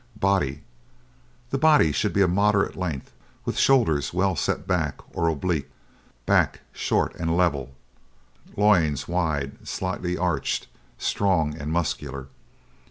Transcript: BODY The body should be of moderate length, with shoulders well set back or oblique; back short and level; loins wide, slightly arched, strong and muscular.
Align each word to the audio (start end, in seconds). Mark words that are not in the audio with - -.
BODY 0.19 0.63
The 1.51 1.59
body 1.59 1.91
should 1.91 2.11
be 2.11 2.21
of 2.23 2.31
moderate 2.31 2.75
length, 2.75 3.11
with 3.45 3.55
shoulders 3.59 4.11
well 4.15 4.35
set 4.35 4.65
back 4.65 4.97
or 5.15 5.27
oblique; 5.27 5.69
back 6.25 6.61
short 6.73 7.13
and 7.17 7.37
level; 7.37 7.75
loins 8.57 9.07
wide, 9.07 9.67
slightly 9.67 10.17
arched, 10.17 10.65
strong 10.97 11.55
and 11.55 11.71
muscular. 11.71 12.29